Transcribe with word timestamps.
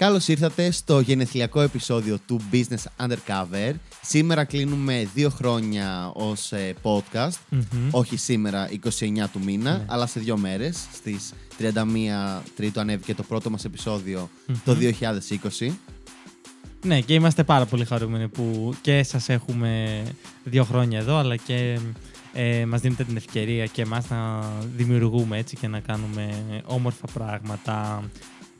Καλώς 0.00 0.28
ήρθατε 0.28 0.70
στο 0.70 1.00
γενεθλιακό 1.00 1.60
επεισόδιο 1.60 2.18
του 2.26 2.40
Business 2.52 3.06
Undercover. 3.06 3.72
Σήμερα 4.02 4.44
κλείνουμε 4.44 5.08
δύο 5.14 5.30
χρόνια 5.30 6.10
ως 6.14 6.52
ε, 6.52 6.74
podcast. 6.82 7.30
Μμμ. 7.48 7.88
Όχι 7.90 8.16
σήμερα, 8.16 8.68
29 8.84 9.28
του 9.32 9.40
μήνα, 9.44 9.76
Ναι. 9.76 9.84
αλλά 9.88 10.06
σε 10.06 10.20
δύο 10.20 10.36
μέρες. 10.36 10.86
Στις 10.92 11.32
31 11.58 12.42
Τρίτου 12.56 12.80
ανέβηκε 12.80 13.14
το 13.14 13.22
πρώτο 13.22 13.50
μας 13.50 13.64
επεισόδιο 13.64 14.28
Μμμ. 14.46 14.56
το 14.64 14.74
2020. 14.74 15.70
Ναι, 16.84 17.00
και 17.00 17.14
είμαστε 17.14 17.44
πάρα 17.44 17.66
πολύ 17.66 17.84
χαρούμενοι 17.84 18.28
που 18.28 18.74
και 18.80 19.02
σας 19.02 19.28
έχουμε 19.28 20.02
δύο 20.44 20.64
χρόνια 20.64 20.98
εδώ, 20.98 21.16
αλλά 21.16 21.36
και 21.36 21.78
ε, 22.32 22.64
μας 22.66 22.80
δίνετε 22.80 23.04
την 23.04 23.16
ευκαιρία 23.16 23.66
και 23.66 23.82
εμάς 23.82 24.08
να 24.08 24.40
δημιουργούμε 24.76 25.38
έτσι 25.38 25.56
και 25.56 25.68
να 25.68 25.80
κάνουμε 25.80 26.44
όμορφα 26.64 27.06
πράγματα. 27.12 28.02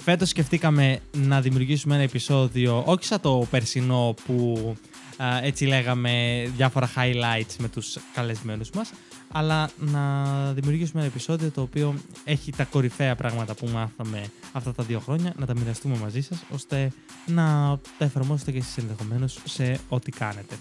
Φέτος 0.03 0.29
σκεφτήκαμε 0.29 0.99
να 1.17 1.41
δημιουργήσουμε 1.41 1.95
ένα 1.95 2.03
επεισόδιο, 2.03 2.83
όχι 2.87 3.05
σαν 3.05 3.21
το 3.21 3.47
περσινό 3.51 4.15
που 4.27 4.77
α, 5.17 5.41
έτσι 5.43 5.65
λέγαμε 5.65 6.45
διάφορα 6.57 6.91
highlights 6.97 7.55
με 7.59 7.69
τους 7.69 7.97
καλεσμένους 8.15 8.71
μας, 8.71 8.91
αλλά 9.33 9.71
να 9.77 10.25
δημιουργήσουμε 10.53 11.01
ένα 11.01 11.11
επεισόδιο 11.11 11.51
το 11.51 11.61
οποίο 11.61 11.95
έχει 12.25 12.53
τα 12.53 12.65
κορυφαία 12.65 13.15
πράγματα 13.15 13.55
που 13.55 13.67
μάθαμε 13.67 14.25
αυτά 14.53 14.73
τα 14.73 14.83
δύο 14.83 15.01
χρόνια, 15.01 15.35
να 15.37 15.47
τα 15.47 15.55
μοιραστούμε 15.57 15.97
μαζί 15.97 16.21
σας, 16.21 16.39
ώστε 16.51 16.93
να 17.27 17.79
τα 17.99 18.05
εφαρμόσετε 18.05 18.51
και 18.51 18.59
εσείς 18.59 18.77
ενδεχομένως 18.77 19.39
σε 19.45 19.81
ό,τι 19.89 20.11
κάνετε. 20.11 20.55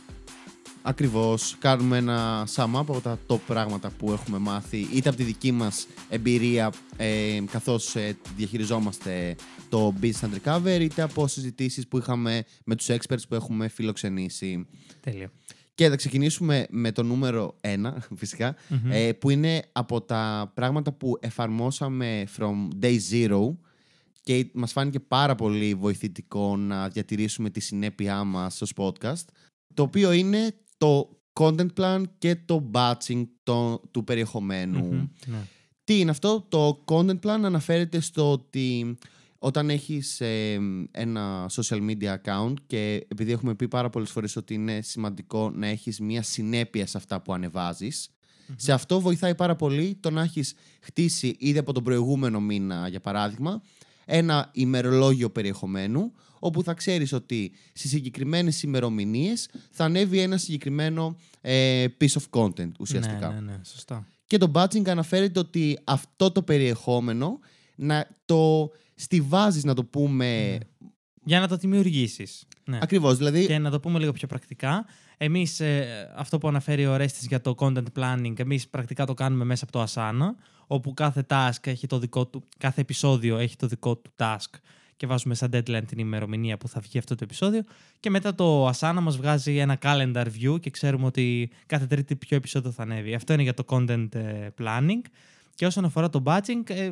Ακριβώς, 0.82 1.56
κάνουμε 1.60 1.98
ένα 1.98 2.48
sum 2.56 2.74
up 2.76 2.80
από 2.80 3.02
τα 3.02 3.20
top 3.28 3.40
πράγματα 3.48 3.90
που 3.90 4.12
έχουμε 4.12 4.38
μάθει 4.38 4.88
είτε 4.94 5.10
από 5.10 5.18
τη 5.18 5.24
δική 5.24 5.52
μας 5.52 5.88
εμπειρία 6.10 6.72
ε, 6.98 7.40
καθώς 7.52 7.96
ε, 7.96 8.18
διαχειριζόμαστε 8.36 9.36
το 9.70 9.94
Business 10.02 10.30
Undercover 10.30 10.78
είτε 10.82 11.02
από 11.02 11.28
συζητήσεις 11.28 11.88
που 11.88 11.98
είχαμε 11.98 12.44
με 12.66 12.76
τους 12.76 12.88
experts 12.90 13.28
που 13.30 13.36
έχουμε 13.36 13.68
φιλοξενήσει. 13.68 14.68
Τέλεια. 15.00 15.32
Και 15.76 15.90
θα 15.90 15.96
ξεκινήσουμε 15.96 16.68
με 16.70 16.92
το 16.92 17.04
νούμερο 17.04 17.56
1, 17.62 17.94
φυσικά, 18.20 18.56
Μμμ. 18.68 18.92
ε, 18.92 19.14
που 19.14 19.30
είναι 19.30 19.62
από 19.72 20.02
τα 20.02 20.52
πράγματα 20.54 20.92
που 20.92 21.18
εφαρμόσαμε 21.20 22.28
from 22.38 22.84
day 22.84 22.98
zero 23.12 23.56
και 24.24 24.50
μας 24.54 24.72
φάνηκε 24.72 25.00
πάρα 25.00 25.36
πολύ 25.36 25.74
βοηθητικό 25.74 26.58
να 26.58 26.88
διατηρήσουμε 26.88 27.50
τη 27.50 27.60
συνέπειά 27.60 28.24
μας 28.24 28.62
ως 28.62 28.74
podcast, 28.78 29.26
το 29.74 29.84
οποίο 29.84 30.12
είναι 30.12 30.54
το 30.80 31.10
content 31.34 31.74
plan 31.78 32.04
και 32.18 32.36
το 32.46 32.70
batching 32.74 33.24
το, 33.44 33.82
του 33.92 34.04
περιεχομένου. 34.04 34.86
Μμμ. 34.86 35.08
Ναι. 35.26 35.38
Τι 35.84 36.00
είναι 36.00 36.12
αυτό, 36.12 36.46
το 36.50 36.84
content 36.86 37.20
plan 37.20 37.40
αναφέρεται 37.44 38.00
στο 38.00 38.32
ότι 38.32 38.98
όταν 39.40 39.70
έχεις 39.70 40.22
ε, 40.22 40.60
ένα 40.92 41.50
social 41.52 41.90
media 41.90 42.16
account 42.24 42.54
και 42.68 43.06
επειδή 43.08 43.32
έχουμε 43.32 43.56
πει 43.56 43.68
πάρα 43.68 43.90
πολλές 43.90 44.10
φορές 44.10 44.36
ότι 44.36 44.54
είναι 44.54 44.82
σημαντικό 44.82 45.50
να 45.50 45.68
έχεις 45.68 46.00
μια 46.00 46.24
συνέπεια 46.24 46.88
σε 46.88 46.98
αυτά 46.98 47.22
που 47.22 47.34
ανεβαζεις 47.34 48.10
σε 48.56 48.72
αυτό 48.72 49.00
βοηθάει 49.00 49.36
πάρα 49.36 49.56
πολύ 49.56 49.98
το 50.00 50.10
να 50.10 50.22
έχεις 50.22 50.54
χτίσει 50.82 51.36
ήδη 51.40 51.58
από 51.58 51.74
τον 51.74 51.84
προηγούμενο 51.84 52.40
μήνα, 52.40 52.88
για 52.88 53.00
παράδειγμα, 53.00 53.62
ένα 54.06 54.50
ημερολόγιο 54.54 55.30
περιεχομένου, 55.30 56.12
όπου 56.40 56.64
θα 56.64 56.74
ξέρεις 56.74 57.14
ότι 57.14 57.52
στις 57.74 57.90
συγκεκριμένες 57.90 58.64
ημερομηνίες 58.64 59.50
θα 59.72 59.84
ανέβει 59.84 60.20
ένα 60.20 60.38
συγκεκριμένο 60.38 61.16
ε, 61.42 61.86
piece 62.02 62.16
of 62.20 62.42
content 62.42 62.72
ουσιαστικά. 62.80 63.30
Ναι, 63.30 63.40
ναι, 63.40 63.52
ναι, 63.52 63.60
σωστά. 63.64 64.08
Και 64.28 64.38
το 64.38 64.52
batching 64.54 64.90
αναφέρεται 64.90 65.40
ότι 65.40 65.80
αυτό 65.84 66.32
το 66.32 66.42
περιεχόμενο 66.42 67.40
να 67.76 68.08
το 68.26 68.72
στηβάζεις 68.96 69.64
να 69.64 69.74
το 69.74 69.84
πούμε 69.84 70.50
Ναι. 70.50 70.58
Για 71.24 71.40
να 71.40 71.48
το 71.48 71.58
δημιουργήσεις. 71.58 72.48
Ναι. 72.64 72.80
ακριβώς. 72.82 73.18
Δηλαδή, 73.18 73.46
Και 73.46 73.58
να 73.58 73.70
το 73.70 73.80
πούμε 73.80 74.00
λίγο 74.00 74.12
πιο 74.12 74.28
πρακτικά. 74.28 74.86
Εμείς, 75.18 75.62
αυτό 76.16 76.38
που 76.38 76.48
αναφέρει 76.48 76.86
ο 76.86 76.96
Ρέστης 76.96 77.26
για 77.26 77.42
το 77.42 77.56
content 77.58 77.84
planning, 78.00 78.40
εμείς 78.40 78.68
πρακτικά 78.68 79.06
το 79.06 79.14
κάνουμε 79.14 79.44
μέσα 79.44 79.66
από 79.70 79.72
το 79.72 79.86
Asana, 79.88 80.44
όπου 80.68 80.94
κάθε 80.94 81.26
task 81.30 81.68
έχει 81.68 81.88
το 81.88 82.00
δικό 82.00 82.28
του, 82.28 82.44
κάθε 82.58 82.82
επεισόδιο 82.82 83.38
έχει 83.38 83.56
το 83.56 83.68
δικό 83.68 83.96
του 83.96 84.12
task 84.18 84.60
και 85.00 85.08
βάζουμε 85.08 85.36
σαν 85.36 85.50
deadline 85.54 85.84
την 85.88 86.00
ημερομηνία 86.00 86.58
που 86.58 86.68
θα 86.68 86.80
βγει 86.80 86.98
αυτό 86.98 87.16
το 87.16 87.24
επεισόδιο. 87.24 87.64
Και 88.00 88.10
μετά 88.10 88.36
το 88.36 88.70
Asana 88.70 88.98
μας 89.02 89.18
βγάζει 89.18 89.58
ένα 89.58 89.78
calendar 89.82 90.26
view 90.26 90.60
και 90.60 90.70
ξέρουμε 90.70 91.06
ότι 91.06 91.52
κάθε 91.66 91.86
τρίτη 91.86 92.16
ποιο 92.16 92.38
επεισόδιο 92.38 92.72
θα 92.72 92.84
ανέβει. 92.84 93.14
Αυτό 93.14 93.34
είναι 93.34 93.42
για 93.42 93.54
το 93.54 93.64
content 93.68 94.16
ε, 94.16 94.48
planning. 94.60 95.02
Και 95.56 95.66
όσον 95.66 95.86
αφορά 95.86 96.10
το 96.10 96.24
batching, 96.26 96.70
ε, 96.70 96.90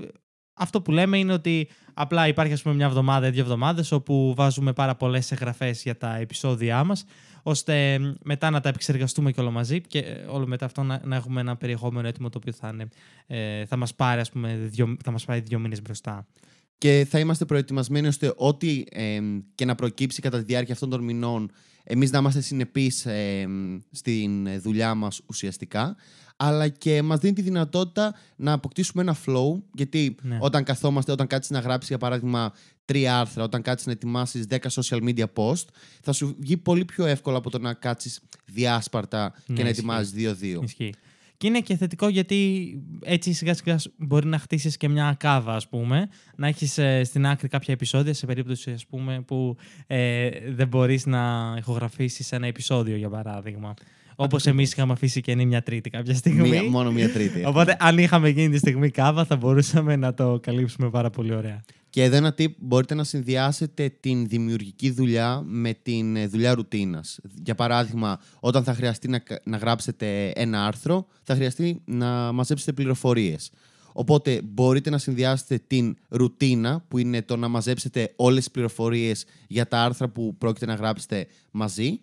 αυτό 0.53 0.81
που 0.81 0.91
λέμε 0.91 1.17
είναι 1.17 1.33
ότι 1.33 1.69
απλά 1.93 2.27
υπάρχει 2.27 2.53
ας 2.53 2.61
πούμε 2.61 2.75
μια 2.75 2.85
εβδομάδα 2.85 3.27
ή 3.27 3.29
δύο 3.29 3.41
εβδομάδες 3.41 3.91
όπου 3.91 4.33
βάζουμε 4.35 4.73
πάρα 4.73 4.95
πολλές 4.95 5.31
εγγραφές 5.31 5.81
για 5.81 5.97
τα 5.97 6.15
επεισόδια 6.15 6.83
μας 6.83 7.05
ώστε 7.43 7.99
μετά 8.23 8.49
να 8.49 8.59
τα 8.59 8.69
επεξεργαστούμε 8.69 9.31
και 9.31 9.41
όλο 9.41 9.51
μαζί 9.51 9.81
και 9.81 9.99
ε, 9.99 10.25
όλο 10.27 10.47
μετά 10.47 10.65
αυτό 10.65 10.83
να, 10.83 11.01
να 11.03 11.15
έχουμε 11.15 11.41
ένα 11.41 11.55
περιεχόμενο 11.55 12.07
έτοιμο 12.07 12.29
το 12.29 12.37
οποίο 12.37 12.53
θα, 12.53 12.69
είναι, 12.73 12.87
ε, 13.27 13.65
θα 13.65 13.77
μας 13.77 13.95
πάρει 13.95 14.19
ας 14.19 14.31
πούμε 14.31 14.55
δύο, 14.55 14.97
θα 15.03 15.11
μας 15.11 15.25
πάει 15.25 15.39
δύο 15.39 15.59
μήνες 15.59 15.81
μπροστά. 15.81 16.25
Και 16.77 17.07
θα 17.09 17.19
είμαστε 17.19 17.45
προετοιμασμένοι 17.45 18.07
ώστε 18.07 18.33
ό,τι 18.35 18.83
ε, 18.91 19.19
και 19.55 19.65
να 19.65 19.75
προκύψει 19.75 20.21
κατά 20.21 20.37
τη 20.37 20.43
διάρκεια 20.43 20.73
αυτών 20.73 20.89
των 20.89 21.03
μηνών 21.03 21.51
εμείς 21.83 22.11
να 22.11 22.17
είμαστε 22.19 22.41
συνεπείς 22.41 23.05
ε, 23.05 23.47
στην 23.91 24.61
δουλειά 24.61 24.95
μας 24.95 25.21
ουσιαστικά 25.25 25.95
αλλά 26.39 26.67
και 26.67 27.01
μας 27.01 27.19
δίνει 27.19 27.33
τη 27.33 27.41
δυνατότητα 27.41 28.15
να 28.35 28.51
αποκτήσουμε 28.53 29.01
ένα 29.01 29.15
flow 29.25 29.61
γιατί 29.73 30.15
Ναι. 30.21 30.37
όταν 30.41 30.63
καθόμαστε, 30.63 31.11
όταν 31.11 31.27
κάτσεις 31.27 31.51
να 31.51 31.59
γράψεις 31.59 31.89
για 31.89 31.97
παράδειγμα 31.97 32.53
τρία 32.85 33.19
άρθρα, 33.19 33.43
όταν 33.43 33.61
κάτσεις 33.61 33.85
να 33.87 33.91
ετοιμάσεις 33.91 34.45
10 34.49 34.57
social 34.69 35.03
media 35.09 35.25
post 35.33 35.63
θα 36.01 36.11
σου 36.11 36.35
βγει 36.39 36.57
πολύ 36.57 36.85
πιο 36.85 37.05
εύκολο 37.05 37.37
από 37.37 37.49
το 37.49 37.59
να 37.59 37.73
κάτσεις 37.73 38.19
διάσπαρτα 38.45 39.33
Ναι, 39.35 39.55
και 39.55 39.63
να 39.63 39.69
ισχύει. 39.69 39.79
ετοιμάζεις 39.79 40.11
δύο-δύο. 40.11 40.61
Ισχύει. 40.63 40.93
Και 41.37 41.47
είναι 41.47 41.59
και 41.59 41.75
θετικό 41.75 42.07
γιατί 42.07 42.69
έτσι 43.03 43.33
σιγά 43.33 43.53
σιγά 43.53 43.77
μπορεί 43.97 44.27
να 44.27 44.37
χτίσεις 44.37 44.77
και 44.77 44.89
μια 44.89 45.15
κάβα 45.19 45.55
ας 45.55 45.67
πούμε, 45.67 46.09
να 46.35 46.47
έχεις 46.47 46.77
ε, 46.77 47.03
στην 47.03 47.25
άκρη 47.25 47.47
κάποια 47.47 47.73
επεισόδια 47.73 48.13
σε 48.13 48.25
περίπτωση 48.25 48.71
ας 48.71 48.85
πούμε 48.85 49.21
που 49.21 49.55
ε, 49.87 50.29
δεν 50.49 50.67
μπορείς 50.67 51.05
να 51.05 51.55
ηχογραφήσεις 51.57 52.31
ένα 52.31 52.47
επεισόδιο 52.47 52.95
για 52.95 53.09
παράδειγμα. 53.09 53.73
Όπως 54.19 54.45
εμείς 54.45 54.71
είχαμε 54.71 54.93
αφήσει 54.93 55.21
και 55.21 55.31
είναι 55.31 55.45
μια 55.45 55.61
τρίτη 55.61 55.89
κάποια 55.89 56.15
στιγμή. 56.15 56.49
Μία, 56.49 56.63
μόνο 56.63 56.91
μία 56.91 57.11
τρίτη. 57.11 57.45
Οπότε 57.45 57.77
αν 57.79 57.97
είχαμε 57.97 58.29
γίνει 58.29 58.49
τη 58.49 58.57
στιγμή 58.57 58.89
κάβα 58.89 59.25
θα 59.25 59.35
μπορούσαμε 59.35 59.95
να 59.95 60.13
το 60.13 60.39
καλύψουμε 60.41 60.89
πάρα 60.89 61.09
πολύ 61.09 61.35
ωραία. 61.35 61.63
Και 61.97 62.03
εδώ 62.03 62.15
ένα 62.15 62.35
tip, 62.37 62.55
μπορείτε 62.57 62.95
να 62.95 63.03
συνδυάσετε 63.03 63.89
την 63.99 64.27
δημιουργική 64.27 64.91
δουλειά 64.91 65.41
με 65.45 65.73
την 65.73 66.15
ε, 66.15 66.27
δουλειά 66.27 66.53
ρουτίνας. 66.53 67.19
Για 67.43 67.55
παράδειγμα, 67.55 68.19
όταν 68.39 68.63
θα 68.63 68.73
χρειαστεί 68.73 69.07
να, 69.07 69.19
κα- 69.19 69.41
να 69.43 69.57
γράψετε 69.57 70.29
ένα 70.35 70.65
άρθρο, 70.65 71.07
θα 71.23 71.35
χρειαστεί 71.35 71.81
να 71.85 72.31
μαζέψετε 72.31 72.73
πληροφορίες. 72.73 73.51
Οπότε 73.93 74.41
μπορείτε 74.43 74.89
να 74.89 74.97
συνδυάσετε 74.97 75.59
την 75.67 75.97
ρουτίνα, 76.09 76.85
που 76.87 76.97
είναι 76.97 77.21
το 77.21 77.35
να 77.37 77.47
μαζέψετε 77.47 78.13
όλες 78.15 78.37
τις 78.43 78.51
πληροφορίες 78.51 79.25
για 79.47 79.67
τα 79.67 79.81
άρθρα 79.83 80.09
που 80.09 80.35
πρόκειται 80.37 80.65
να 80.65 80.73
γράψετε 80.73 81.27
μαζί, 81.51 81.99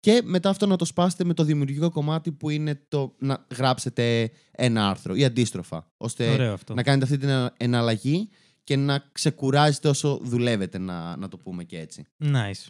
και 0.00 0.20
μετά 0.24 0.48
αυτό 0.48 0.66
να 0.66 0.76
το 0.76 0.84
σπάσετε 0.84 1.24
με 1.24 1.34
το 1.34 1.44
δημιουργικό 1.44 1.90
κομμάτι 1.90 2.32
που 2.32 2.50
είναι 2.50 2.80
το 2.88 3.14
να 3.18 3.46
γράψετε 3.56 4.30
ένα 4.50 4.88
άρθρο 4.88 5.14
ή 5.14 5.24
αντίστροφα, 5.24 5.90
ώστε 5.96 6.28
Ωραίο 6.30 6.52
αυτό. 6.52 6.74
να 6.74 6.82
κάνετε 6.82 7.04
αυτή 7.04 7.18
την 7.18 7.28
ενα- 7.28 7.54
εναλλαγή 7.56 8.28
και 8.68 8.76
να 8.76 9.04
ξεκουράζετε 9.12 9.88
όσο 9.88 10.20
δουλεύετε, 10.22 10.78
να, 10.78 11.16
να 11.16 11.28
το 11.28 11.36
πούμε 11.36 11.64
και 11.64 11.78
έτσι. 11.78 12.04
Nice. 12.24 12.66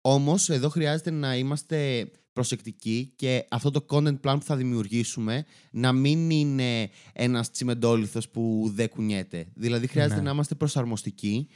Όμως, 0.00 0.48
εδώ 0.48 0.68
χρειάζεται 0.68 1.10
να 1.10 1.36
είμαστε 1.36 2.10
προσεκτικοί 2.32 3.12
και 3.16 3.46
αυτό 3.50 3.70
το 3.70 3.86
content 3.88 4.20
plan 4.20 4.36
που 4.38 4.42
θα 4.42 4.56
δημιουργήσουμε 4.56 5.44
να 5.70 5.92
μην 5.92 6.30
είναι 6.30 6.90
ένας 7.12 7.50
τσιμεντόλιθος 7.50 8.28
που 8.28 8.70
δεν 8.74 8.88
κουνιέται. 8.88 9.46
Δηλαδή, 9.54 9.86
χρειάζεται 9.86 10.16
Ναι. 10.20 10.22
να 10.26 10.30
είμαστε 10.30 10.54
προσαρμοστικοί 10.54 11.48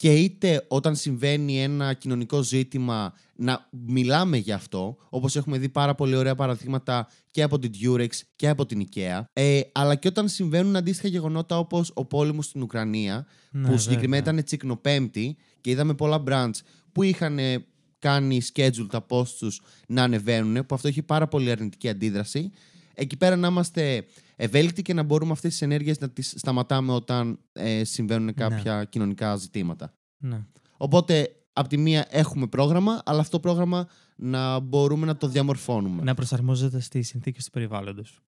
και 0.00 0.14
είτε 0.14 0.64
όταν 0.68 0.96
συμβαίνει 0.96 1.62
ένα 1.62 1.92
κοινωνικό 1.92 2.42
ζήτημα 2.42 3.12
να 3.36 3.68
μιλάμε 3.70 4.36
γι' 4.36 4.52
αυτό, 4.52 4.96
όπως 5.08 5.36
έχουμε 5.36 5.58
δει 5.58 5.68
πάρα 5.68 5.94
πολύ 5.94 6.14
ωραία 6.16 6.34
παραδείγματα 6.34 7.08
και 7.30 7.42
από 7.42 7.58
την 7.58 7.70
Durex 7.80 8.08
και 8.36 8.48
από 8.48 8.66
την 8.66 8.88
IKEA, 8.88 9.22
ε, 9.32 9.60
αλλά 9.72 9.94
και 9.94 10.08
όταν 10.08 10.28
συμβαίνουν 10.28 10.76
αντίστοιχα 10.76 11.08
γεγονότα 11.08 11.58
όπως 11.58 11.90
ο 11.94 12.04
πόλεμος 12.04 12.46
στην 12.46 12.62
Ουκρανία, 12.62 13.26
Ναι, 13.50 13.68
που 13.68 13.78
συγκεκριμένα 13.78 14.16
βέβαια. 14.22 14.32
ήταν 14.32 14.44
τσικνοπέμπτη 14.44 15.36
και 15.60 15.70
είδαμε 15.70 15.94
πολλά 15.94 16.22
brands 16.26 16.58
που 16.92 17.02
είχαν 17.02 17.38
ε, 17.38 17.64
κάνει 17.98 18.40
schedule 18.54 18.86
τα 18.90 19.06
posts 19.08 19.34
τους 19.38 19.60
να 19.88 20.02
ανεβαίνουν, 20.02 20.66
που 20.66 20.74
αυτό 20.74 20.88
έχει 20.88 21.02
πάρα 21.02 21.28
πολύ 21.28 21.50
αρνητική 21.50 21.88
αντίδραση. 21.88 22.50
Εκεί 22.94 23.16
πέρα 23.16 23.36
να 23.36 23.48
είμαστε 23.48 24.04
ευέλικτοι 24.36 24.82
και 24.82 24.94
να 24.94 25.02
μπορούμε 25.02 25.32
αυτές 25.32 25.50
τις 25.50 25.62
ενέργειες 25.62 25.98
να 26.00 26.10
τις 26.10 26.34
σταματάμε 26.36 26.92
όταν 26.92 27.38
ε, 27.52 27.84
συμβαίνουν 27.84 28.34
κάποια 28.34 28.84
κοινωνικά 28.84 29.36
ζητήματα. 29.36 29.94
Ναι. 30.20 30.44
Οπότε, 30.76 31.28
από 31.52 31.68
τη 31.68 31.76
μία 31.76 32.06
έχουμε 32.10 32.46
πρόγραμμα, 32.46 33.02
αλλά 33.04 33.20
αυτό 33.20 33.30
το 33.30 33.40
πρόγραμμα 33.40 33.88
να 34.16 34.58
μπορούμε 34.58 35.06
να 35.06 35.16
το 35.16 35.28
διαμορφώνουμε. 35.28 36.02
Να 36.02 36.14
προσαρμόζεται 36.14 36.80
στις 36.80 37.08
συνθήκες 37.08 37.44
του 37.44 37.50
περιβάλλοντος. 37.50 38.20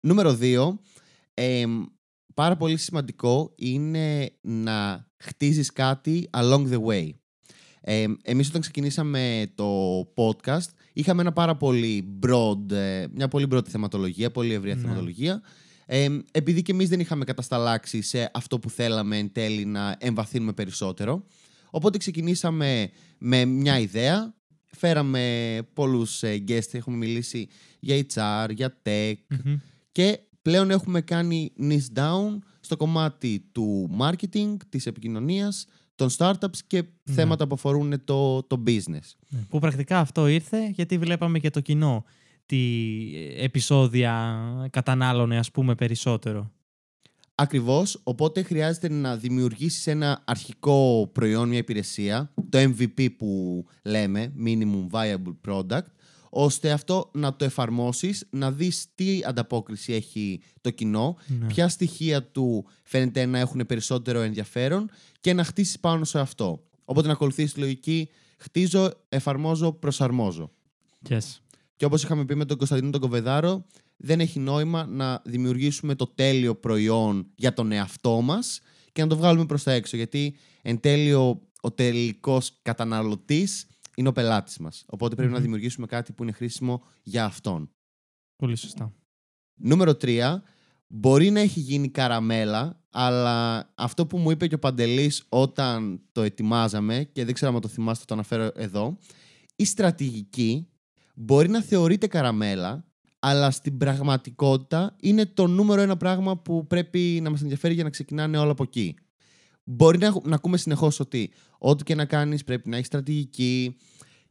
Νούμερο 0.00 0.38
2. 0.40 0.78
Ε, 1.34 1.64
πάρα 2.34 2.56
πολύ 2.56 2.76
σημαντικό 2.76 3.52
είναι 3.56 4.32
να 4.40 5.06
χτίζεις 5.16 5.72
κάτι 5.72 6.28
along 6.32 6.68
the 6.72 6.80
way. 6.84 7.08
Ε, 7.80 8.06
εμείς 8.22 8.48
όταν 8.48 8.60
ξεκινήσαμε 8.60 9.52
το 9.54 9.98
podcast 10.14 10.68
είχαμε 10.92 11.20
ένα 11.20 11.32
πάρα 11.32 11.56
πολύ 11.56 12.18
broad, 12.26 12.70
ε, 12.70 13.06
μια 13.12 13.28
πολύ 13.28 13.46
broad 13.52 13.68
θεματολογία, 13.68 14.30
πολύ 14.30 14.52
ευρία 14.52 14.74
Ναι. 14.74 14.80
θεματολογία. 14.80 15.42
Ε, 15.94 16.08
επειδή 16.30 16.62
και 16.62 16.72
εμείς 16.72 16.88
δεν 16.88 17.00
είχαμε 17.00 17.24
κατασταλάξει 17.24 18.02
σε 18.02 18.30
αυτό 18.34 18.58
που 18.58 18.70
θέλαμε 18.70 19.18
εν 19.18 19.32
τέλει 19.32 19.64
να 19.64 19.96
εμβαθύνουμε 19.98 20.52
περισσότερο. 20.52 21.24
Οπότε 21.70 21.98
ξεκινήσαμε 21.98 22.90
με 23.18 23.44
μια 23.44 23.78
ιδέα, 23.78 24.34
φέραμε 24.66 25.58
πολλούς 25.74 26.22
ε, 26.22 26.44
guests, 26.48 26.72
έχουμε 26.74 26.96
μιλήσει 26.96 27.48
για 27.80 28.06
HR, 28.14 28.50
για 28.54 28.80
tech 28.82 29.12
Μμμ. 29.28 29.56
και 29.92 30.18
πλέον 30.42 30.70
έχουμε 30.70 31.00
κάνει 31.00 31.52
niche 31.60 31.98
down 31.98 32.38
στο 32.60 32.76
κομμάτι 32.76 33.48
του 33.52 33.96
marketing, 34.00 34.56
της 34.68 34.86
επικοινωνίας, 34.86 35.66
των 35.94 36.08
startups 36.16 36.58
και 36.66 36.82
Ναι. 37.04 37.14
θέματα 37.14 37.46
που 37.46 37.54
αφορούν 37.54 38.04
το, 38.04 38.42
το 38.42 38.62
business. 38.66 39.10
Ναι. 39.28 39.40
Που 39.48 39.58
πρακτικά 39.58 39.98
αυτό 39.98 40.26
ήρθε 40.26 40.68
γιατί 40.68 40.98
βλέπαμε 40.98 41.38
και 41.38 41.50
το 41.50 41.60
κοινό 41.60 42.04
τι 42.46 42.62
επεισόδια 43.36 44.42
κατανάλωνε 44.70 45.38
ας 45.38 45.50
πούμε 45.50 45.74
περισσότερο. 45.74 46.50
Ακριβώς, 47.34 48.00
οπότε 48.02 48.42
χρειάζεται 48.42 48.88
να 48.88 49.16
δημιουργήσεις 49.16 49.86
ένα 49.86 50.22
αρχικό 50.24 51.10
προϊόν, 51.12 51.48
μια 51.48 51.58
υπηρεσία, 51.58 52.32
το 52.48 52.58
MVP 52.58 53.08
που 53.16 53.64
λέμε, 53.84 54.32
Minimum 54.44 54.86
Viable 54.90 55.36
Product, 55.48 55.86
ώστε 56.30 56.70
αυτό 56.70 57.10
να 57.14 57.36
το 57.36 57.44
εφαρμόσεις, 57.44 58.26
να 58.30 58.52
δεις 58.52 58.86
τι 58.94 59.20
ανταπόκριση 59.24 59.92
έχει 59.92 60.40
το 60.60 60.70
κοινό, 60.70 61.16
Ναι. 61.26 61.46
ποια 61.46 61.68
στοιχεία 61.68 62.22
του 62.22 62.64
φαίνεται 62.82 63.26
να 63.26 63.38
έχουν 63.38 63.66
περισσότερο 63.66 64.20
ενδιαφέρον 64.20 64.90
και 65.20 65.32
να 65.32 65.44
χτίσεις 65.44 65.80
πάνω 65.80 66.04
σε 66.04 66.18
αυτό. 66.20 66.62
Οπότε 66.84 67.06
να 67.06 67.12
ακολουθήσεις 67.12 67.52
τη 67.52 67.60
λογική 67.60 68.08
χτίζω, 68.38 68.90
εφαρμόζω, 69.08 69.72
προσαρμόζω. 69.72 70.50
Yes. 71.08 71.18
Και 71.82 71.88
όπως 71.88 72.02
είχαμε 72.02 72.24
πει 72.24 72.34
με 72.34 72.44
τον 72.44 72.56
Κωνσταντίνο 72.56 72.90
τον 72.90 73.00
Κοβεδάρο, 73.00 73.66
δεν 73.96 74.20
έχει 74.20 74.38
νόημα 74.38 74.86
να 74.86 75.22
δημιουργήσουμε 75.24 75.94
το 75.94 76.06
τέλειο 76.06 76.54
προϊόν 76.54 77.26
για 77.34 77.52
τον 77.52 77.72
εαυτό 77.72 78.20
μας 78.20 78.60
και 78.92 79.02
να 79.02 79.08
το 79.08 79.16
βγάλουμε 79.16 79.46
προς 79.46 79.62
τα 79.62 79.72
έξω. 79.72 79.96
Γιατί 79.96 80.36
εν 80.62 80.80
τέλειο 80.80 81.48
ο 81.60 81.70
τελικός 81.70 82.58
καταναλωτής 82.62 83.66
είναι 83.96 84.08
ο 84.08 84.12
πελάτης 84.12 84.58
μας. 84.58 84.84
Οπότε 84.86 85.14
πρέπει 85.14 85.30
να 85.30 85.36
Μμμ. 85.36 85.44
δημιουργήσουμε 85.44 85.86
κάτι 85.86 86.12
που 86.12 86.22
είναι 86.22 86.32
χρήσιμο 86.32 86.84
για 87.02 87.24
αυτόν. 87.24 87.70
Πολύ 88.36 88.56
σωστά. 88.56 88.92
Νούμερο 89.54 89.96
3. 90.00 90.42
Μπορεί 90.86 91.30
να 91.30 91.40
έχει 91.40 91.60
γίνει 91.60 91.88
καραμέλα, 91.88 92.80
αλλά 92.90 93.70
αυτό 93.74 94.06
που 94.06 94.18
μου 94.18 94.30
είπε 94.30 94.46
και 94.46 94.54
ο 94.54 94.58
Παντελής 94.58 95.24
όταν 95.28 96.02
το 96.12 96.22
ετοιμάζαμε, 96.22 97.04
και 97.04 97.24
δεν 97.24 97.34
ξέρω 97.34 97.54
αν 97.54 97.60
το 97.60 97.68
θυμάστε, 97.68 98.04
το 98.04 98.14
αναφέρω 98.14 98.50
εδώ, 98.54 98.98
η 99.56 99.64
στρατηγική 99.64 100.66
μπορεί 101.14 101.48
να 101.48 101.62
θεωρείται 101.62 102.06
καραμέλα, 102.06 102.84
αλλά 103.18 103.50
στην 103.50 103.76
πραγματικότητα 103.76 104.96
είναι 105.00 105.26
το 105.26 105.46
νούμερο 105.46 105.80
ένα 105.80 105.96
πράγμα 105.96 106.38
που 106.38 106.66
πρέπει 106.66 107.20
να 107.22 107.30
μας 107.30 107.42
ενδιαφέρει 107.42 107.74
για 107.74 107.84
να 107.84 107.90
ξεκινάνε 107.90 108.38
όλα 108.38 108.50
από 108.50 108.62
εκεί. 108.62 108.94
Μπορεί 109.64 109.98
να, 109.98 110.14
να 110.24 110.34
ακούμε 110.34 110.56
συνεχώς 110.56 111.00
ότι 111.00 111.32
ό,τι 111.58 111.84
και 111.84 111.94
να 111.94 112.04
κάνεις 112.04 112.44
πρέπει 112.44 112.68
να 112.68 112.76
έχεις 112.76 112.86
στρατηγική 112.86 113.76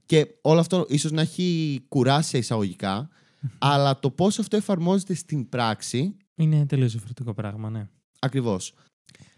και 0.06 0.28
όλο 0.42 0.60
αυτό 0.60 0.86
ίσως 0.90 1.12
να 1.12 1.22
έχει 1.22 1.82
κουράσει 1.88 2.30
σε 2.30 2.38
εισαγωγικά, 2.38 3.10
αλλά 3.58 4.00
το 4.00 4.12
πώς 4.12 4.40
αυτό 4.40 4.58
εφαρμόζεται 4.58 5.14
στην 5.14 5.50
πράξη, 5.50 6.16
Είναι 6.36 6.66
τελείως 6.66 6.92
διαφορετικό 6.92 7.34
πράγμα, 7.34 7.70
ναι. 7.70 7.88
ακριβώς. 8.20 8.74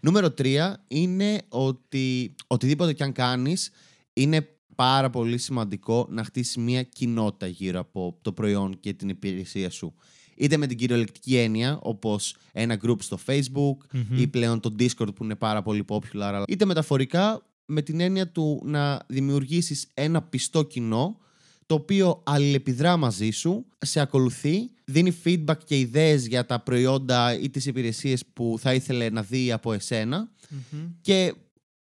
Νούμερο 0.00 0.34
3 0.38 0.72
είναι 0.88 1.42
ότι 1.48 2.34
οτιδήποτε 2.46 2.92
και 2.92 3.02
αν 3.02 3.12
κάνεις, 3.12 3.70
είναι 4.12 4.48
πάρα 4.74 5.10
πολύ 5.10 5.38
σημαντικό 5.38 6.06
να 6.10 6.24
χτίσει 6.24 6.60
μια 6.60 6.82
κοινότητα 6.82 7.46
γύρω 7.46 7.80
από 7.80 8.18
το 8.22 8.32
προϊόν 8.32 8.80
και 8.80 8.92
την 8.92 9.08
υπηρεσία 9.08 9.70
σου. 9.70 9.94
Είτε 10.36 10.56
με 10.56 10.66
την 10.66 10.76
κυριολεκτική 10.76 11.36
έννοια, 11.36 11.78
όπως 11.82 12.36
ένα 12.52 12.78
group 12.82 12.96
στο 12.98 13.18
Facebook 13.26 13.76
Μμμ. 13.92 14.18
ή 14.18 14.26
πλέον 14.26 14.60
το 14.60 14.74
Discord 14.78 15.14
που 15.14 15.24
είναι 15.24 15.34
πάρα 15.34 15.62
πολύ 15.62 15.84
popular, 15.88 16.20
αλλά 16.20 16.44
είτε 16.48 16.64
μεταφορικά 16.64 17.42
με 17.66 17.82
την 17.82 18.00
έννοια 18.00 18.28
του 18.28 18.62
να 18.64 19.00
δημιουργήσεις 19.06 19.86
ένα 19.94 20.22
πιστό 20.22 20.62
κοινό 20.62 21.18
το 21.66 21.74
οποίο 21.74 22.22
αλληλεπιδρά 22.24 22.96
μαζί 22.96 23.30
σου, 23.30 23.66
σε 23.78 24.00
ακολουθεί, 24.00 24.70
δίνει 24.84 25.16
feedback 25.24 25.58
και 25.64 25.78
ιδέες 25.78 26.26
για 26.26 26.46
τα 26.46 26.60
προϊόντα 26.60 27.38
ή 27.38 27.50
τις 27.50 27.66
υπηρεσίες 27.66 28.24
που 28.32 28.56
θα 28.60 28.74
ήθελε 28.74 29.10
να 29.10 29.22
δει 29.22 29.52
από 29.52 29.72
εσένα 29.72 30.30
Μμμ. 30.48 30.80
και 31.00 31.34